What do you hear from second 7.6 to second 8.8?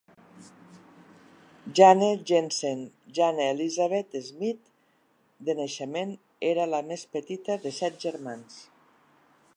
de set germans.